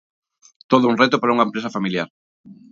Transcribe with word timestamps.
Todo 0.71 0.85
un 0.91 0.99
reto 1.01 1.19
para 1.19 1.33
unha 1.35 1.47
empresa 1.47 1.73
familiar. 1.75 2.07